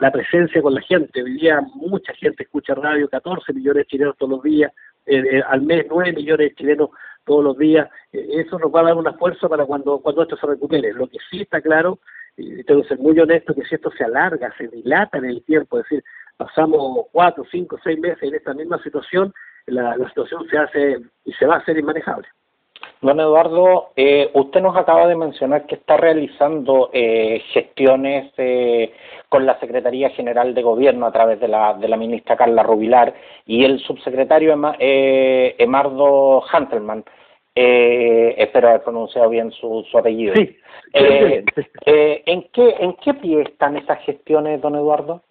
la 0.00 0.12
presencia 0.12 0.62
con 0.62 0.74
la 0.74 0.82
gente. 0.82 1.22
Hoy 1.22 1.32
día 1.34 1.60
mucha 1.74 2.12
gente 2.14 2.44
escucha 2.44 2.74
radio, 2.74 3.08
14 3.08 3.52
millones 3.52 3.82
de 3.82 3.86
chilenos 3.86 4.16
todos 4.18 4.32
los 4.32 4.42
días, 4.42 4.72
eh, 5.06 5.22
eh, 5.32 5.42
al 5.48 5.62
mes 5.62 5.86
9 5.88 6.12
millones 6.12 6.50
de 6.50 6.54
chilenos 6.54 6.90
todos 7.24 7.42
los 7.42 7.58
días. 7.58 7.88
eso 8.12 8.58
nos 8.58 8.72
va 8.72 8.80
a 8.80 8.84
dar 8.84 8.96
una 8.96 9.14
fuerza 9.14 9.48
para 9.48 9.66
cuando, 9.66 9.98
cuando 9.98 10.22
esto 10.22 10.36
se 10.36 10.46
recupere. 10.46 10.92
Lo 10.92 11.08
que 11.08 11.18
sí 11.28 11.40
está 11.40 11.60
claro 11.60 11.98
y 12.36 12.62
tengo 12.64 12.82
que 12.82 12.88
ser 12.88 12.98
muy 12.98 13.18
honesto 13.18 13.54
que 13.54 13.64
si 13.64 13.74
esto 13.74 13.90
se 13.90 14.04
alarga, 14.04 14.52
se 14.58 14.68
dilata 14.68 15.18
en 15.18 15.26
el 15.26 15.42
tiempo, 15.42 15.78
es 15.78 15.84
decir, 15.84 16.04
pasamos 16.36 17.06
cuatro, 17.12 17.44
cinco, 17.50 17.78
seis 17.82 17.98
meses 17.98 18.22
en 18.22 18.34
esta 18.34 18.52
misma 18.54 18.82
situación, 18.82 19.32
la, 19.66 19.96
situación 20.08 20.46
se 20.48 20.58
hace 20.58 20.98
y 21.24 21.32
se 21.32 21.46
va 21.46 21.54
a 21.54 21.58
hacer 21.58 21.78
inmanejable. 21.78 22.28
Don 23.00 23.18
Eduardo, 23.20 23.90
eh, 23.96 24.30
usted 24.34 24.60
nos 24.60 24.76
acaba 24.76 25.06
de 25.06 25.16
mencionar 25.16 25.66
que 25.66 25.74
está 25.76 25.96
realizando 25.96 26.90
eh, 26.92 27.42
gestiones 27.52 28.32
eh, 28.36 28.92
con 29.28 29.44
la 29.44 29.58
Secretaría 29.60 30.10
General 30.10 30.54
de 30.54 30.62
Gobierno 30.62 31.06
a 31.06 31.12
través 31.12 31.40
de 31.40 31.48
la, 31.48 31.74
de 31.74 31.88
la 31.88 31.96
ministra 31.96 32.36
Carla 32.36 32.62
Rubilar 32.62 33.14
y 33.44 33.64
el 33.64 33.80
subsecretario 33.80 34.52
Emardo 34.78 36.42
Hantelman 36.50 37.04
eh, 37.56 38.34
espero 38.36 38.68
haber 38.68 38.82
pronunciado 38.82 39.30
bien 39.30 39.50
su, 39.50 39.84
su 39.90 39.98
apellido. 39.98 40.34
Sí. 40.36 40.56
Eh, 40.92 41.44
eh, 41.86 42.22
¿en, 42.26 42.42
qué, 42.52 42.74
¿En 42.78 42.94
qué 43.02 43.14
pie 43.14 43.42
están 43.42 43.76
esas 43.76 43.98
gestiones, 44.04 44.60
don 44.60 44.76
Eduardo? 44.76 45.22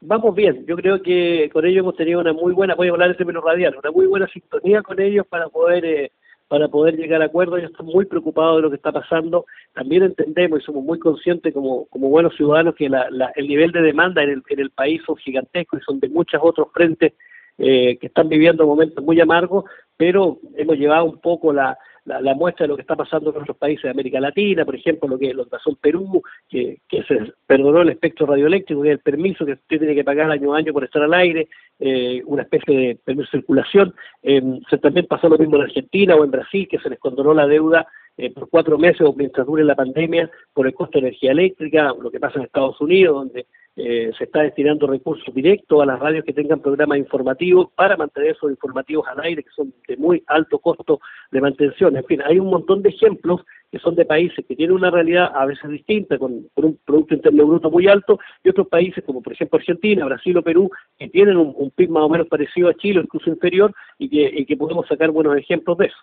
Vamos 0.00 0.34
bien, 0.34 0.64
yo 0.66 0.76
creo 0.76 1.02
que 1.02 1.50
con 1.52 1.64
ellos 1.64 1.80
hemos 1.80 1.96
tenido 1.96 2.20
una 2.20 2.32
muy 2.32 2.52
buena, 2.52 2.74
voy 2.74 2.88
a 2.88 2.90
hablar 2.90 3.10
en 3.10 3.16
términos 3.16 3.42
radial, 3.42 3.74
una 3.76 3.90
muy 3.90 4.06
buena 4.06 4.28
sintonía 4.28 4.82
con 4.82 5.00
ellos 5.00 5.26
para 5.26 5.48
poder 5.48 5.84
eh, 5.84 6.12
para 6.46 6.68
poder 6.68 6.96
llegar 6.96 7.22
a 7.22 7.24
acuerdos. 7.24 7.58
Ellos 7.58 7.70
están 7.70 7.86
muy 7.86 8.04
preocupados 8.04 8.56
de 8.56 8.62
lo 8.62 8.70
que 8.70 8.76
está 8.76 8.92
pasando. 8.92 9.46
También 9.72 10.02
entendemos 10.02 10.60
y 10.60 10.64
somos 10.64 10.84
muy 10.84 10.98
conscientes 10.98 11.52
como, 11.54 11.86
como 11.86 12.10
buenos 12.10 12.36
ciudadanos 12.36 12.74
que 12.74 12.88
la, 12.88 13.08
la, 13.10 13.32
el 13.34 13.48
nivel 13.48 13.72
de 13.72 13.80
demanda 13.80 14.22
en 14.22 14.30
el, 14.30 14.42
en 14.48 14.60
el 14.60 14.70
país 14.70 15.00
son 15.06 15.16
gigantescos 15.16 15.80
y 15.80 15.84
son 15.84 16.00
de 16.00 16.08
muchos 16.08 16.40
otros 16.42 16.68
frentes 16.72 17.14
eh, 17.58 17.98
que 17.98 18.08
están 18.08 18.28
viviendo 18.28 18.66
momentos 18.66 19.04
muy 19.04 19.20
amargos, 19.20 19.64
pero 19.96 20.38
hemos 20.56 20.76
llevado 20.76 21.04
un 21.04 21.20
poco 21.20 21.52
la, 21.52 21.78
la, 22.04 22.34
muestra 22.34 22.64
de 22.64 22.68
lo 22.68 22.76
que 22.76 22.82
está 22.82 22.96
pasando 22.96 23.30
en 23.30 23.42
otros 23.42 23.56
países 23.56 23.84
de 23.84 23.90
América 23.90 24.20
Latina, 24.20 24.64
por 24.64 24.74
ejemplo, 24.74 25.08
lo 25.08 25.18
que, 25.18 25.32
lo 25.32 25.46
pasó 25.46 25.70
en 25.70 25.76
Perú, 25.76 26.22
que, 26.48 26.80
que 26.88 27.02
se 27.04 27.32
perdonó 27.46 27.82
el 27.82 27.90
espectro 27.90 28.26
radioeléctrico, 28.26 28.82
que 28.82 28.88
es 28.88 28.94
el 28.94 29.00
permiso 29.00 29.46
que 29.46 29.52
usted 29.52 29.78
tiene 29.78 29.94
que 29.94 30.04
pagar 30.04 30.30
año 30.30 30.54
a 30.54 30.58
año 30.58 30.72
por 30.72 30.84
estar 30.84 31.02
al 31.02 31.14
aire, 31.14 31.48
eh, 31.78 32.22
una 32.26 32.42
especie 32.42 32.76
de 32.76 32.94
permiso 32.96 33.30
de 33.32 33.38
circulación. 33.38 33.94
Se 34.22 34.78
también 34.78 35.06
pasó 35.06 35.28
lo 35.28 35.38
mismo 35.38 35.56
en 35.56 35.62
Argentina 35.62 36.16
o 36.16 36.24
en 36.24 36.30
Brasil, 36.30 36.68
que 36.68 36.78
se 36.78 36.90
les 36.90 36.98
condonó 36.98 37.32
la 37.34 37.46
deuda 37.46 37.86
eh, 38.16 38.30
por 38.32 38.48
cuatro 38.48 38.78
meses 38.78 39.00
o 39.02 39.12
mientras 39.12 39.46
dure 39.46 39.64
la 39.64 39.74
pandemia 39.74 40.30
por 40.52 40.66
el 40.66 40.74
costo 40.74 40.98
de 41.00 41.08
energía 41.08 41.32
eléctrica, 41.32 41.92
lo 42.00 42.10
que 42.10 42.20
pasa 42.20 42.38
en 42.38 42.44
Estados 42.44 42.80
Unidos, 42.80 43.14
donde 43.16 43.46
eh, 43.76 44.12
se 44.16 44.24
está 44.24 44.42
destinando 44.42 44.86
recursos 44.86 45.34
directos 45.34 45.82
a 45.82 45.86
las 45.86 45.98
radios 45.98 46.24
que 46.24 46.32
tengan 46.32 46.60
programas 46.60 46.98
informativos 46.98 47.70
para 47.74 47.96
mantener 47.96 48.30
esos 48.30 48.48
informativos 48.50 49.04
al 49.08 49.20
aire, 49.24 49.42
que 49.42 49.50
son 49.50 49.74
de 49.88 49.96
muy 49.96 50.22
alto 50.28 50.60
costo 50.60 51.00
de 51.32 51.40
mantención. 51.40 51.96
En 51.96 52.04
fin, 52.04 52.22
hay 52.24 52.38
un 52.38 52.50
montón 52.50 52.82
de 52.82 52.90
ejemplos 52.90 53.40
que 53.72 53.80
son 53.80 53.96
de 53.96 54.04
países 54.04 54.44
que 54.46 54.54
tienen 54.54 54.76
una 54.76 54.92
realidad 54.92 55.32
a 55.34 55.44
veces 55.46 55.68
distinta, 55.68 56.16
con, 56.18 56.46
un 56.54 56.78
Producto 56.84 57.14
Interno 57.14 57.46
Bruto 57.46 57.68
muy 57.68 57.88
alto, 57.88 58.20
y 58.44 58.50
otros 58.50 58.68
países 58.68 59.02
como 59.02 59.20
por 59.20 59.32
ejemplo 59.32 59.58
Argentina, 59.58 60.04
Brasil 60.04 60.36
o 60.36 60.42
Perú, 60.42 60.70
que 60.96 61.08
tienen 61.08 61.36
un, 61.36 61.72
PIB 61.72 61.90
más 61.90 62.04
o 62.04 62.08
menos 62.08 62.28
parecido 62.28 62.68
a 62.68 62.74
Chile, 62.74 63.00
incluso 63.02 63.28
inferior, 63.28 63.74
y 63.98 64.46
que 64.46 64.56
podemos 64.56 64.86
sacar 64.86 65.10
buenos 65.10 65.36
ejemplos 65.36 65.76
de 65.78 65.86
eso 65.86 65.96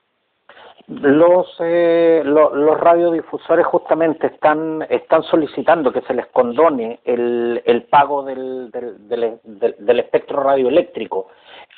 los, 0.87 1.55
eh, 1.59 2.21
los 2.25 2.79
radiodifusores 2.79 3.65
justamente 3.65 4.27
están, 4.27 4.85
están 4.89 5.23
solicitando 5.23 5.91
que 5.91 6.01
se 6.01 6.13
les 6.13 6.27
condone 6.27 6.99
el, 7.05 7.61
el 7.65 7.83
pago 7.83 8.23
del, 8.23 8.71
del, 8.71 9.39
del, 9.79 9.99
espectro 9.99 10.41
radioeléctrico. 10.43 11.27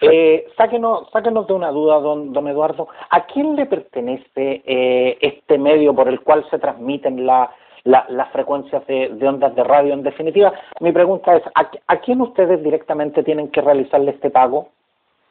Eh, 0.02 0.48
sáquenos, 0.58 1.10
sáquenos 1.12 1.48
de 1.48 1.54
una 1.54 1.72
duda, 1.72 2.00
don, 2.00 2.34
don 2.34 2.48
Eduardo. 2.48 2.88
¿A 3.10 3.26
quién 3.26 3.56
le 3.56 3.66
pertenece 3.66 4.64
eh, 4.66 5.18
este 5.22 5.58
medio 5.58 5.94
por 5.94 6.10
el 6.10 6.22
cual 6.22 6.46
se 6.50 6.60
transmiten 6.60 7.26
la, 7.26 7.52
las 7.84 8.32
frecuencias 8.32 8.86
de, 8.88 9.10
de, 9.10 9.28
ondas 9.28 9.56
de 9.56 9.64
radio? 9.64 9.94
En 9.94 10.04
definitiva, 10.04 10.54
mi 10.80 10.92
pregunta 10.92 11.36
es, 11.36 11.44
¿a, 11.56 11.70
¿a 11.88 12.00
quién 12.00 12.22
ustedes 12.22 12.64
directamente 12.64 13.24
tienen 13.24 13.50
que 13.50 13.62
realizarle 13.62 14.12
este 14.12 14.30
pago? 14.30 14.70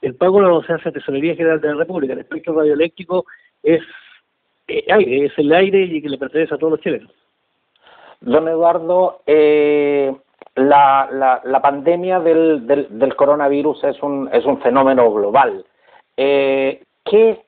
El 0.01 0.17
pago 0.17 0.41
lo 0.41 0.59
hace 0.59 0.73
la 0.85 0.93
Tesorería 0.93 1.37
General 1.37 1.61
de 1.61 1.69
la 1.69 1.75
República. 1.75 2.13
El 2.13 2.21
espectro 2.21 2.55
radioeléctrico 2.55 3.25
es 3.63 3.83
eh, 4.69 4.85
aire, 4.91 5.27
es 5.27 5.39
el 5.39 5.53
aire 5.53 5.83
y 5.83 6.03
que 6.03 6.09
le 6.09 6.19
pertenece 6.19 6.55
a 6.55 6.59
todos 6.59 6.73
los 6.73 6.81
chilenos. 6.81 7.11
Don 8.21 8.49
Eduardo, 8.49 9.23
eh, 9.27 10.15
la, 10.55 11.09
la, 11.11 11.41
la, 11.45 11.63
pandemia 11.63 12.21
del, 12.21 12.67
del, 12.67 12.87
del, 12.99 13.17
coronavirus 13.17 13.85
es 13.85 14.03
un, 14.03 14.29
es 14.33 14.45
un 14.45 14.61
fenómeno 14.61 15.13
global. 15.13 15.65
Eh, 16.17 16.83
¿qué, 17.05 17.43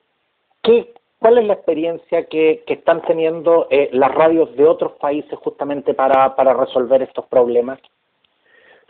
qué, 0.61 0.93
¿Cuál 1.19 1.37
es 1.37 1.45
la 1.45 1.53
experiencia 1.53 2.25
que, 2.25 2.63
que 2.67 2.73
están 2.73 3.01
teniendo 3.03 3.67
eh, 3.69 3.89
las 3.93 4.13
radios 4.13 4.55
de 4.55 4.65
otros 4.65 4.93
países 4.93 5.37
justamente 5.39 5.93
para, 5.93 6.35
para 6.35 6.53
resolver 6.53 7.01
estos 7.01 7.25
problemas? 7.27 7.79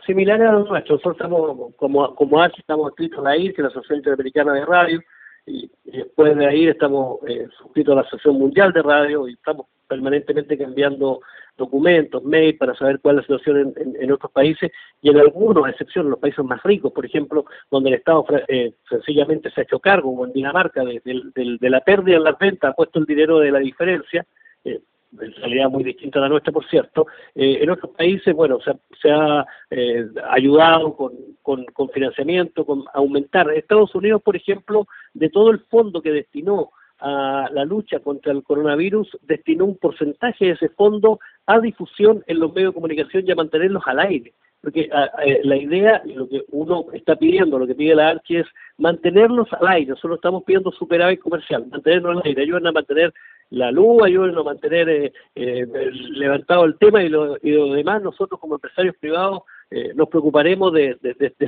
Similar 0.04 0.42
a 0.42 0.52
los 0.52 0.68
nuestros. 0.68 0.98
Nosotros 0.98 1.16
estamos, 1.16 1.74
como, 1.76 2.14
como 2.14 2.44
estamos 2.44 2.90
escritos 2.90 3.18
en 3.18 3.24
la 3.24 3.36
IR, 3.36 3.54
que 3.54 3.60
es 3.60 3.64
la 3.64 3.68
Asociación 3.68 3.98
Interamericana 3.98 4.52
de 4.54 4.64
Radio, 4.64 5.00
y, 5.46 5.70
después 5.84 6.36
de 6.36 6.46
ahí 6.46 6.66
estamos 6.66 7.20
eh, 7.26 7.46
suscritos 7.58 7.92
a 7.92 7.96
la 7.96 8.00
Asociación 8.02 8.38
Mundial 8.38 8.72
de 8.72 8.82
Radio 8.82 9.28
y 9.28 9.34
estamos 9.34 9.66
permanentemente 9.88 10.58
cambiando 10.58 11.20
documentos, 11.56 12.22
mail 12.22 12.56
para 12.58 12.74
saber 12.74 13.00
cuál 13.00 13.18
es 13.18 13.28
la 13.28 13.38
situación 13.38 13.72
en, 13.76 14.12
otros 14.12 14.30
países 14.30 14.70
y 15.00 15.08
en 15.08 15.18
algunos, 15.18 15.64
a 15.64 15.70
excepción 15.70 16.04
de 16.04 16.10
los 16.10 16.18
países 16.18 16.44
más 16.44 16.62
ricos, 16.62 16.92
por 16.92 17.06
ejemplo, 17.06 17.46
donde 17.70 17.90
el 17.90 17.94
Estado 17.96 18.26
eh, 18.48 18.72
sencillamente 18.88 19.50
se 19.50 19.60
ha 19.60 19.64
hecho 19.64 19.78
cargo, 19.78 20.10
como 20.10 20.26
en 20.26 20.32
Dinamarca, 20.32 20.84
de, 20.84 21.00
de, 21.04 21.70
la 21.70 21.80
pérdida 21.80 22.16
en 22.16 22.24
las 22.24 22.38
ventas, 22.38 22.70
ha 22.70 22.74
puesto 22.74 22.98
el 22.98 23.06
dinero 23.06 23.38
de 23.38 23.50
la 23.50 23.58
diferencia, 23.60 24.26
eh, 24.64 24.72
en 24.74 24.82
realidad 25.16 25.70
muy 25.70 25.84
distinta 25.84 26.18
a 26.18 26.22
la 26.22 26.28
nuestra, 26.28 26.52
por 26.52 26.66
cierto. 26.68 27.06
Eh, 27.34 27.58
en 27.62 27.70
otros 27.70 27.92
países, 27.96 28.34
bueno, 28.34 28.58
se, 28.60 28.72
se 29.00 29.10
ha 29.10 29.46
eh, 29.70 30.06
ayudado 30.30 30.94
con, 30.94 31.12
con, 31.42 31.88
financiamiento, 31.90 32.64
con 32.64 32.84
aumentar. 32.92 33.50
Estados 33.50 33.94
Unidos, 33.94 34.22
por 34.22 34.36
ejemplo, 34.36 34.86
de 35.14 35.30
todo 35.30 35.50
el 35.50 35.60
fondo 35.60 36.02
que 36.02 36.12
destinó 36.12 36.70
a 36.98 37.48
la 37.52 37.64
lucha 37.64 38.00
contra 38.00 38.32
el 38.32 38.42
coronavirus, 38.42 39.18
destinó 39.22 39.66
un 39.66 39.76
porcentaje 39.76 40.46
de 40.46 40.50
ese 40.52 40.68
fondo 40.70 41.20
a 41.46 41.60
difusión 41.60 42.24
en 42.26 42.40
los 42.40 42.52
medios 42.52 42.70
de 42.70 42.74
comunicación 42.74 43.24
y 43.26 43.30
a 43.30 43.36
mantenerlos 43.36 43.82
al 43.86 44.00
aire. 44.00 44.32
Porque 44.60 44.90
eh, 45.24 45.40
la 45.44 45.56
idea, 45.56 46.02
lo 46.04 46.28
que 46.28 46.42
uno 46.50 46.86
está 46.92 47.14
pidiendo, 47.14 47.58
lo 47.58 47.66
que 47.66 47.74
pide 47.74 47.94
la 47.94 48.08
Archi 48.08 48.38
es 48.38 48.46
mantenerlos 48.78 49.46
al 49.52 49.68
aire. 49.68 49.90
Nosotros 49.90 50.16
estamos 50.16 50.42
pidiendo 50.42 50.72
superávit 50.72 51.20
comercial, 51.20 51.66
mantenerlos 51.70 52.16
al 52.16 52.22
aire. 52.24 52.42
Ayudan 52.42 52.66
a 52.66 52.72
mantener 52.72 53.14
la 53.50 53.70
luz, 53.70 54.02
ayuden 54.02 54.36
a 54.36 54.42
mantener 54.42 54.88
eh, 54.88 55.12
eh, 55.34 55.66
levantado 56.10 56.64
el 56.64 56.76
tema 56.78 57.02
y 57.02 57.08
lo, 57.08 57.36
y 57.42 57.52
lo 57.52 57.72
demás, 57.72 58.02
nosotros 58.02 58.40
como 58.40 58.56
empresarios 58.56 58.96
privados 58.96 59.42
eh, 59.70 59.92
nos 59.94 60.08
preocuparemos 60.08 60.72
de, 60.72 60.96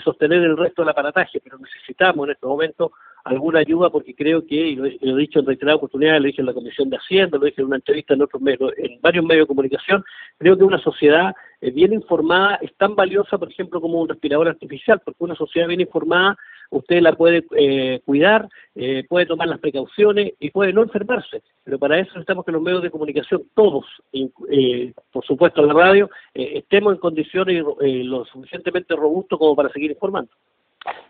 sostener 0.02 0.42
el 0.42 0.56
resto 0.56 0.82
del 0.82 0.88
aparataje, 0.90 1.40
pero 1.40 1.58
necesitamos 1.58 2.26
en 2.26 2.32
estos 2.32 2.48
momentos 2.48 2.90
alguna 3.24 3.60
ayuda 3.60 3.90
porque 3.90 4.14
creo 4.14 4.44
que, 4.46 4.54
y 4.54 4.76
lo, 4.76 4.86
he, 4.86 4.98
dicho 5.18 5.40
en 5.40 5.46
reiteradas 5.46 5.78
oportunidades, 5.78 6.22
lo 6.22 6.26
dije 6.26 6.42
en 6.42 6.46
la 6.46 6.54
Comisión 6.54 6.90
de 6.90 6.96
Hacienda, 6.96 7.38
lo 7.38 7.44
dije 7.44 7.60
en 7.60 7.66
una 7.66 7.76
entrevista 7.76 8.14
en 8.14 8.22
otros 8.22 8.42
medios, 8.42 8.72
en 8.76 9.00
varios 9.00 9.24
medios 9.24 9.44
de 9.44 9.48
comunicación, 9.48 10.04
creo 10.38 10.56
que 10.56 10.64
una 10.64 10.78
sociedad 10.78 11.34
bien 11.60 11.92
informada 11.92 12.56
es 12.62 12.74
tan 12.76 12.94
valiosa, 12.94 13.38
por 13.38 13.50
ejemplo, 13.50 13.80
como 13.80 14.00
un 14.00 14.08
respirador 14.08 14.48
artificial, 14.48 15.00
porque 15.04 15.24
una 15.24 15.34
sociedad 15.34 15.68
bien 15.68 15.80
informada 15.80 16.36
usted 16.70 17.00
la 17.00 17.12
puede 17.12 17.44
eh, 17.56 18.00
cuidar, 18.04 18.48
eh, 18.74 19.04
puede 19.08 19.26
tomar 19.26 19.48
las 19.48 19.60
precauciones 19.60 20.32
y 20.38 20.50
puede 20.50 20.72
no 20.72 20.82
enfermarse. 20.82 21.42
Pero 21.64 21.78
para 21.78 21.98
eso 21.98 22.10
necesitamos 22.10 22.44
que 22.44 22.52
los 22.52 22.62
medios 22.62 22.82
de 22.82 22.90
comunicación, 22.90 23.42
todos, 23.54 23.86
eh, 24.12 24.92
por 25.12 25.24
supuesto 25.24 25.62
la 25.62 25.72
radio, 25.72 26.10
estemos 26.34 26.94
en 26.94 27.00
condiciones 27.00 27.64
lo 27.80 28.24
suficientemente 28.26 28.94
robustos 28.96 29.38
como 29.38 29.56
para 29.56 29.70
seguir 29.70 29.90
informando. 29.90 30.30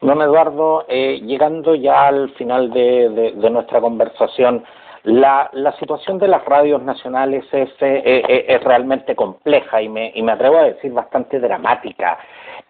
Don 0.01 0.21
Eduardo, 0.21 0.87
llegando 0.89 1.75
ya 1.75 2.09
al 2.09 2.31
final 2.31 2.71
de, 2.71 3.33
nuestra 3.51 3.81
conversación, 3.81 4.65
la, 5.05 5.49
la, 5.53 5.73
situación 5.79 6.19
de 6.19 6.27
las 6.27 6.45
radios 6.45 6.83
nacionales 6.83 7.45
es, 7.53 7.71
es 7.81 8.65
realmente 8.65 9.15
compleja 9.15 9.81
y 9.81 9.89
me, 9.89 10.11
y 10.15 10.23
me 10.23 10.33
atrevo 10.33 10.59
a 10.59 10.65
decir 10.65 10.93
bastante 10.93 11.39
dramática, 11.39 12.19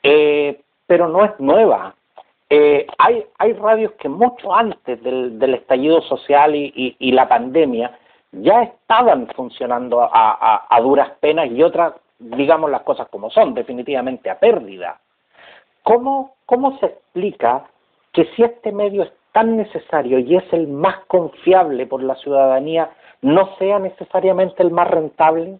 pero 0.02 1.08
no 1.08 1.24
es 1.24 1.32
nueva. 1.38 1.94
Eh, 2.50 2.86
hay, 2.96 3.26
hay 3.38 3.52
radios 3.52 3.92
que 3.92 4.08
mucho 4.08 4.54
antes 4.54 5.02
del, 5.02 5.54
estallido 5.54 6.00
social 6.02 6.54
y, 6.56 6.96
y, 6.98 7.12
la 7.12 7.28
pandemia 7.28 7.98
ya 8.32 8.62
estaban 8.62 9.26
funcionando 9.36 10.00
a, 10.00 10.08
a, 10.12 10.66
a, 10.70 10.80
duras 10.80 11.10
penas 11.20 11.50
y 11.50 11.62
otras, 11.62 11.92
digamos 12.18 12.70
las 12.70 12.82
cosas 12.82 13.06
como 13.08 13.30
son, 13.30 13.52
definitivamente 13.52 14.30
a 14.30 14.38
pérdida. 14.38 14.98
¿Cómo, 15.82 16.36
¿Cómo 16.46 16.78
se 16.78 16.86
explica 16.86 17.66
que 18.12 18.24
si 18.34 18.42
este 18.42 18.72
medio 18.72 19.02
es 19.02 19.12
tan 19.32 19.58
necesario 19.58 20.18
y 20.18 20.36
es 20.36 20.52
el 20.52 20.68
más 20.68 21.04
confiable 21.06 21.86
por 21.86 22.02
la 22.02 22.14
ciudadanía, 22.16 22.90
no 23.20 23.56
sea 23.58 23.78
necesariamente 23.78 24.62
el 24.62 24.70
más 24.70 24.88
rentable? 24.88 25.58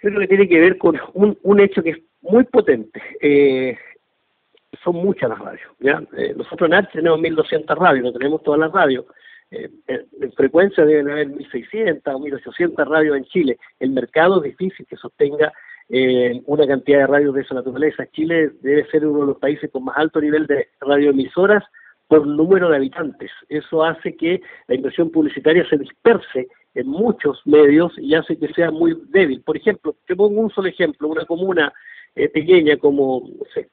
Creo 0.00 0.20
que 0.20 0.28
tiene 0.28 0.48
que 0.48 0.60
ver 0.60 0.76
con 0.76 1.00
un, 1.14 1.38
un 1.42 1.60
hecho 1.60 1.82
que 1.82 1.90
es 1.90 1.98
muy 2.20 2.44
potente. 2.44 3.00
Eh, 3.20 3.76
son 4.82 4.96
muchas 4.96 5.30
las 5.30 5.38
radios. 5.38 5.70
¿ya? 5.80 6.02
Eh, 6.16 6.34
nosotros 6.36 6.68
en 6.68 6.74
Arch 6.74 6.92
tenemos 6.92 7.20
1.200 7.20 7.76
radios, 7.76 8.04
no 8.04 8.12
tenemos 8.12 8.42
todas 8.42 8.60
las 8.60 8.72
radios. 8.72 9.04
Eh, 9.50 9.70
en 9.86 10.32
frecuencia 10.32 10.84
deben 10.84 11.10
haber 11.10 11.28
1.600 11.28 12.02
o 12.14 12.18
1.800 12.18 12.88
radios 12.88 13.16
en 13.16 13.24
Chile. 13.24 13.58
El 13.80 13.90
mercado 13.90 14.42
es 14.44 14.58
difícil 14.58 14.86
que 14.86 14.96
sostenga 14.96 15.52
eh, 15.88 16.42
una 16.44 16.66
cantidad 16.66 16.98
de 16.98 17.06
radios 17.06 17.34
de 17.34 17.42
esa 17.42 17.54
naturaleza. 17.54 18.06
Chile 18.12 18.50
debe 18.60 18.86
ser 18.90 19.06
uno 19.06 19.20
de 19.20 19.26
los 19.28 19.38
países 19.38 19.70
con 19.70 19.84
más 19.84 19.96
alto 19.96 20.20
nivel 20.20 20.46
de 20.46 20.68
radioemisoras 20.80 21.64
por 22.08 22.26
número 22.26 22.68
de 22.68 22.76
habitantes. 22.76 23.30
Eso 23.48 23.84
hace 23.84 24.16
que 24.16 24.40
la 24.66 24.74
inversión 24.74 25.10
publicitaria 25.10 25.66
se 25.68 25.78
disperse 25.78 26.48
en 26.74 26.86
muchos 26.86 27.40
medios 27.46 27.92
y 27.98 28.14
hace 28.14 28.38
que 28.38 28.52
sea 28.52 28.70
muy 28.70 28.98
débil. 29.08 29.40
Por 29.42 29.56
ejemplo, 29.56 29.96
te 30.06 30.14
pongo 30.14 30.40
un 30.40 30.50
solo 30.50 30.68
ejemplo, 30.68 31.08
una 31.08 31.24
comuna 31.24 31.72
eh, 32.14 32.28
pequeña 32.28 32.76
como, 32.76 33.22
no 33.26 33.44
sé, 33.54 33.68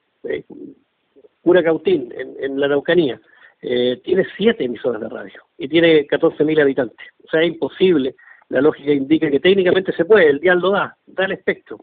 eh, 1.46 1.52
Pura 1.52 1.62
Cautín, 1.62 2.12
en, 2.16 2.58
la 2.58 2.66
Araucanía, 2.66 3.20
eh, 3.62 4.00
tiene 4.04 4.26
siete 4.36 4.64
emisoras 4.64 5.00
de 5.00 5.08
radio 5.08 5.42
y 5.56 5.68
tiene 5.68 6.06
14.000 6.06 6.60
habitantes. 6.60 7.06
O 7.24 7.28
sea, 7.28 7.40
es 7.42 7.48
imposible. 7.48 8.16
La 8.48 8.60
lógica 8.60 8.92
indica 8.92 9.30
que 9.30 9.40
técnicamente 9.40 9.92
se 9.92 10.04
puede, 10.04 10.28
el 10.28 10.40
dial 10.40 10.60
lo 10.60 10.70
da, 10.70 10.96
da 11.06 11.24
el 11.24 11.32
espectro, 11.32 11.78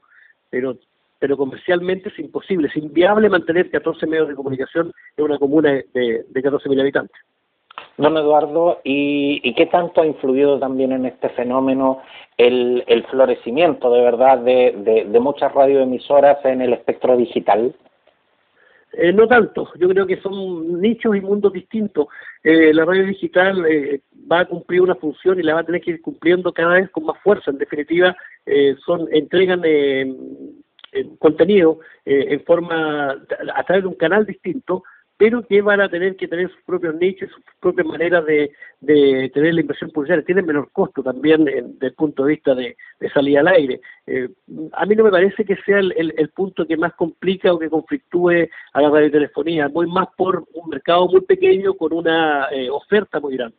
pero 0.49 0.77
pero 1.19 1.37
comercialmente 1.37 2.09
es 2.09 2.19
imposible, 2.19 2.67
es 2.67 2.75
inviable 2.75 3.29
mantener 3.29 3.71
14 3.71 4.07
medios 4.07 4.27
de 4.27 4.35
comunicación 4.35 4.91
en 5.15 5.23
una 5.23 5.39
comuna 5.39 5.71
de, 5.71 6.25
de 6.27 6.43
14.000 6.43 6.81
habitantes. 6.81 7.15
Don 7.97 8.17
Eduardo, 8.17 8.81
¿y, 8.83 9.39
¿y, 9.41 9.53
qué 9.53 9.67
tanto 9.67 10.01
ha 10.01 10.05
influido 10.05 10.59
también 10.59 10.91
en 10.91 11.05
este 11.05 11.29
fenómeno 11.29 12.01
el, 12.37 12.83
el 12.87 13.05
florecimiento 13.05 13.89
de 13.89 14.01
verdad 14.01 14.39
de, 14.39 15.05
de 15.07 15.19
muchas 15.21 15.53
radioemisoras 15.53 16.43
en 16.43 16.61
el 16.61 16.73
espectro 16.73 17.15
digital? 17.15 17.73
Eh, 18.95 19.11
no 19.11 19.27
tanto, 19.27 19.71
yo 19.79 19.89
creo 19.89 20.05
que 20.05 20.21
son 20.21 20.79
nichos 20.79 21.15
y 21.15 21.21
mundos 21.21 21.51
distintos. 21.51 22.07
Eh, 22.43 22.71
la 22.73 22.85
radio 22.85 23.05
digital 23.05 23.65
eh, 23.65 24.01
va 24.31 24.41
a 24.41 24.45
cumplir 24.45 24.81
una 24.81 24.93
función 24.95 25.39
y 25.39 25.43
la 25.43 25.55
va 25.55 25.61
a 25.61 25.65
tener 25.65 25.81
que 25.81 25.91
ir 25.91 26.01
cumpliendo 26.01 26.53
cada 26.53 26.75
vez 26.75 26.91
con 26.91 27.05
más 27.05 27.17
fuerza. 27.23 27.49
En 27.49 27.57
definitiva, 27.57 28.15
eh, 28.45 28.75
son 28.85 29.07
entregan 29.11 29.63
contenido 31.17 31.79
en 32.05 32.43
forma 32.43 33.13
a 33.55 33.63
través 33.63 33.83
de 33.83 33.87
un 33.87 33.95
canal 33.95 34.27
distinto, 34.27 34.83
pero 35.17 35.43
que 35.43 35.61
van 35.61 35.81
a 35.81 35.89
tener 35.89 36.15
que 36.15 36.27
tener 36.27 36.49
sus 36.49 36.61
propios 36.63 36.95
nichos, 36.95 37.29
sus 37.29 37.43
propias 37.59 37.87
maneras 37.87 38.25
de, 38.25 38.51
de 38.81 39.29
tener 39.33 39.53
la 39.53 39.61
inversión 39.61 39.91
publicitaria. 39.91 40.25
Tienen 40.25 40.45
menor 40.45 40.71
costo 40.71 41.03
también 41.03 41.45
desde 41.45 41.87
el 41.87 41.93
punto 41.93 42.23
de 42.23 42.29
vista 42.29 42.55
de, 42.55 42.75
de 42.99 43.09
salida 43.11 43.41
al 43.41 43.47
aire. 43.47 43.79
Eh, 44.07 44.27
a 44.73 44.85
mí 44.85 44.95
no 44.95 45.03
me 45.03 45.11
parece 45.11 45.45
que 45.45 45.55
sea 45.57 45.79
el, 45.79 46.13
el, 46.17 46.29
punto 46.29 46.65
que 46.65 46.77
más 46.77 46.93
complica 46.95 47.53
o 47.53 47.59
que 47.59 47.69
conflictúe 47.69 48.49
a 48.73 48.81
la 48.81 48.89
radiotelefonía. 48.89 49.67
Voy 49.67 49.87
más 49.87 50.07
por 50.17 50.45
un 50.53 50.69
mercado 50.69 51.07
muy 51.07 51.21
pequeño 51.21 51.75
con 51.75 51.93
una 51.93 52.47
eh, 52.51 52.69
oferta 52.69 53.19
muy 53.19 53.37
grande. 53.37 53.55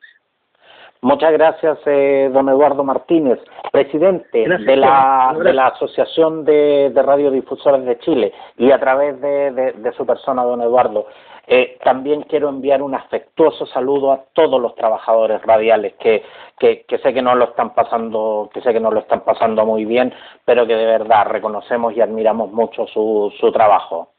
Muchas 1.02 1.32
gracias, 1.32 1.78
eh, 1.84 2.30
don 2.32 2.48
Eduardo 2.48 2.82
Martínez, 2.82 3.38
presidente 3.70 4.38
de, 4.38 4.76
la, 4.76 5.36
de 5.38 5.52
la 5.52 5.66
Asociación 5.66 6.46
de, 6.46 6.90
de, 6.94 7.02
Radiodifusores 7.02 7.84
de 7.84 7.98
Chile 7.98 8.32
y 8.56 8.70
a 8.70 8.80
través 8.80 9.20
de, 9.20 9.50
de 9.50 9.92
su 9.92 10.06
persona, 10.06 10.42
don 10.44 10.62
Eduardo. 10.62 11.06
Eh, 11.46 11.78
también 11.84 12.22
quiero 12.22 12.48
enviar 12.48 12.82
un 12.82 12.94
afectuoso 12.94 13.66
saludo 13.66 14.12
a 14.12 14.24
todos 14.32 14.60
los 14.60 14.74
trabajadores 14.74 15.42
radiales 15.42 15.94
que, 15.94 16.22
que, 16.58 16.84
que, 16.88 16.98
sé 16.98 17.12
que 17.12 17.20
no 17.20 17.34
lo 17.34 17.46
están 17.46 17.74
pasando, 17.74 18.50
que 18.52 18.62
sé 18.62 18.72
que 18.72 18.80
no 18.80 18.90
lo 18.90 19.00
están 19.00 19.20
pasando 19.24 19.66
muy 19.66 19.84
bien, 19.84 20.12
pero 20.44 20.66
que 20.66 20.74
de 20.74 20.86
verdad 20.86 21.26
reconocemos 21.26 21.94
y 21.94 22.00
admiramos 22.00 22.50
mucho 22.50 22.86
su, 22.86 23.32
su 23.38 23.52
trabajo. 23.52 24.10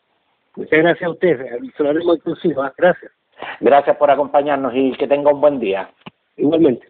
Muchas 0.56 0.80
gracias 0.80 1.08
a 1.08 1.12
usted, 1.12 1.60
se 1.76 1.84
lo 1.84 1.90
haremos 1.90 2.18
inclusivo, 2.18 2.62
¿ah? 2.62 2.74
gracias. 2.78 3.12
Gracias 3.60 3.98
por 3.98 4.10
acompañarnos 4.10 4.74
y 4.76 4.94
que 4.94 5.08
tenga 5.08 5.32
un 5.32 5.42
buen 5.42 5.60
día. 5.60 5.90
Igualmente. 6.38 6.84